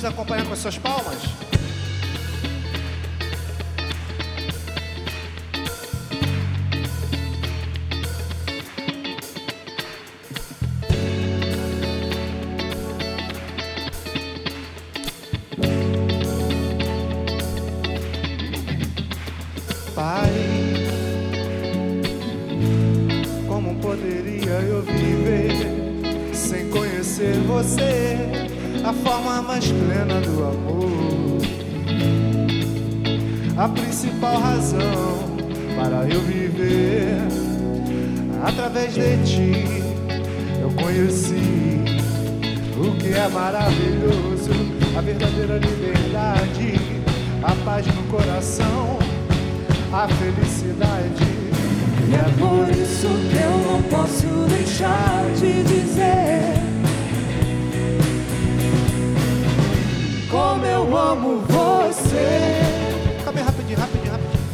[0.00, 1.18] nos acompanhar com as suas palmas?
[19.94, 20.30] Pai,
[23.46, 28.59] como poderia eu viver sem conhecer você?
[28.84, 31.38] A forma mais plena do amor,
[33.56, 35.18] a principal razão
[35.76, 37.18] para eu viver.
[38.42, 39.82] Através de ti
[40.60, 41.84] eu conheci
[42.76, 44.50] o que é maravilhoso,
[44.96, 46.80] a verdadeira liberdade,
[47.42, 48.98] a paz no coração
[49.92, 51.24] a felicidade.
[52.08, 56.49] E é por isso que eu não posso deixar de dizer
[60.90, 62.16] eu amo você.
[63.24, 64.44] Aí, rapidinho, rapidinho, rapidinho.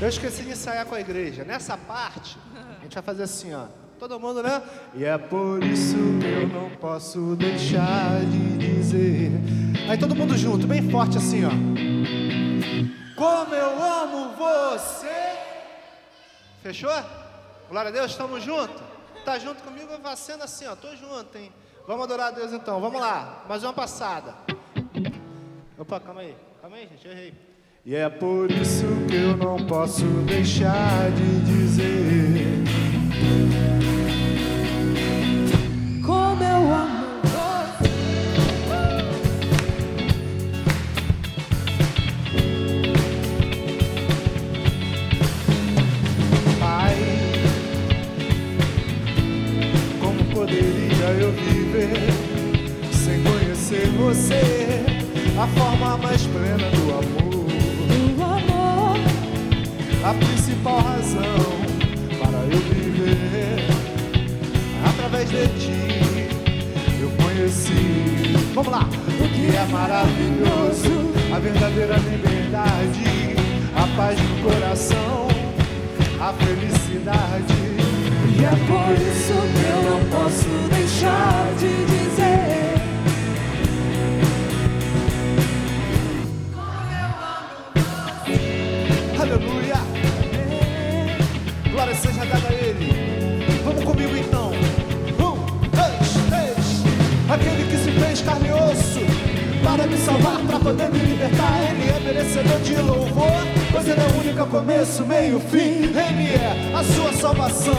[0.00, 1.44] Eu esqueci de ensaiar com a igreja.
[1.44, 2.36] Nessa parte,
[2.80, 3.66] a gente vai fazer assim, ó.
[3.96, 4.60] Todo mundo, né?
[4.94, 9.30] E é por isso que eu não posso deixar de dizer.
[9.88, 11.50] Aí todo mundo junto, bem forte assim, ó.
[13.14, 15.38] Como eu amo você.
[16.62, 16.90] Fechou?
[17.70, 18.82] Glória a Deus, estamos juntos?
[19.24, 19.92] Tá junto comigo?
[20.02, 20.74] Fazendo assim, ó.
[20.74, 21.52] Tô junto, hein?
[21.86, 22.80] Vamos adorar a Deus então.
[22.80, 23.44] Vamos lá.
[23.48, 24.34] Mais uma passada.
[25.78, 26.34] Opa, calma aí.
[26.62, 27.06] Calma aí, gente.
[27.06, 27.34] Errei.
[27.84, 32.64] E é por isso que eu não posso deixar de dizer.
[36.04, 37.90] Como eu amo você.
[46.58, 46.96] Pai,
[50.00, 52.10] como poderia eu viver
[52.92, 54.65] sem conhecer você?
[55.46, 57.46] A forma mais plena do amor,
[58.18, 58.66] O amor
[60.02, 61.46] a principal razão
[62.18, 63.64] para eu viver.
[64.88, 66.28] Através de ti
[67.00, 68.34] eu conheci.
[68.54, 68.88] Vamos lá!
[69.20, 73.36] O que é maravilhoso, a verdadeira liberdade,
[73.76, 75.28] a paz no coração,
[76.20, 77.54] a felicidade.
[78.36, 80.75] E é por isso que eu não posso deixar
[91.86, 93.62] Glória seja dada a Ele.
[93.64, 94.50] Vamos comigo então.
[94.50, 95.36] Um,
[95.70, 96.82] dois, três.
[97.30, 99.00] Aquele que se fez carne e osso
[99.62, 101.60] para me salvar, para poder me libertar.
[101.70, 103.30] Ele é merecedor de louvor,
[103.70, 105.84] pois Ele é o único começo, meio, fim.
[105.84, 107.78] Ele é a sua salvação.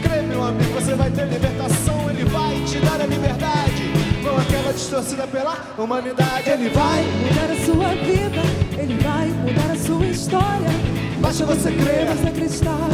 [0.00, 2.08] Crê, meu amigo, você vai ter libertação.
[2.10, 3.82] Ele vai te dar a liberdade.
[4.22, 6.50] Não aquela distorcida pela humanidade.
[6.50, 11.03] Ele vai mudar a sua vida, ele vai mudar a sua história.
[11.24, 12.06] Basta você crer.
[12.06, 12.88] Basta acreditar,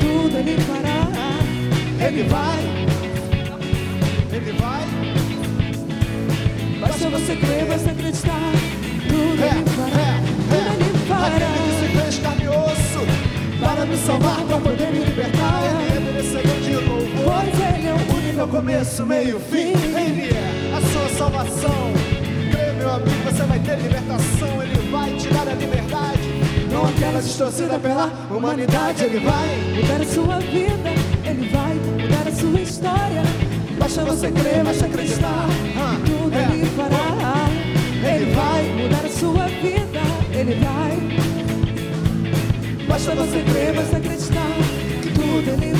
[0.00, 1.08] tudo ele fará.
[2.04, 2.58] Ele vai,
[4.32, 4.84] ele vai.
[6.80, 8.52] Basta você crer, basta acreditar,
[9.08, 10.02] tudo É, ele fará.
[10.02, 11.08] é, Tudo ele é.
[11.08, 11.26] fará.
[11.26, 15.62] Aquele que se fez carne e osso para me salvar, para poder me libertar.
[15.64, 17.08] Ele é merecedor de louvor.
[17.24, 19.72] Pois ele é o Único começo, meio, fim.
[19.96, 21.92] Ele é a sua salvação.
[22.50, 24.62] Crê, meu amigo, você vai ter libertação.
[24.62, 26.37] Ele vai te dar a liberdade.
[26.78, 29.02] Não aquela distorcida pela humanidade.
[29.02, 29.48] Ele vai.
[29.74, 30.90] mudar a sua vida,
[31.28, 33.22] ele vai mudar a sua história.
[33.80, 35.48] Basta você crer, basta acreditar.
[35.76, 36.54] Ah, Tudo é.
[36.54, 37.48] ele fará.
[38.14, 38.62] Ele vai.
[38.80, 40.00] mudar a sua vida,
[40.32, 40.98] ele vai.
[42.86, 44.52] Basta você crer, Basta acreditar
[45.02, 45.77] que tudo ele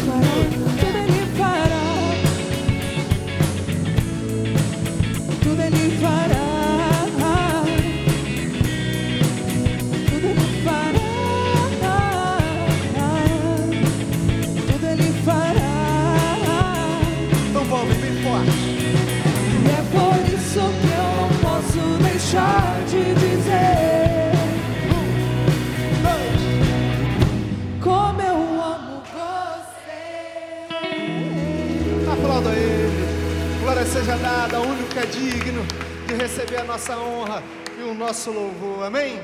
[33.89, 35.67] seja dada ao único que é digno
[36.07, 37.43] de receber a nossa honra
[37.79, 38.85] e o nosso louvor.
[38.85, 39.21] Amém?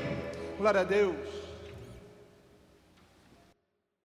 [0.57, 1.34] Glória a Deus.